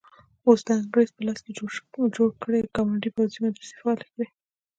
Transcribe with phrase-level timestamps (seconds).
[0.45, 1.39] اوس د انګریز په لاس
[2.15, 4.27] جوړ کړي ګاونډي پوځي مدرسې فعالې کړي.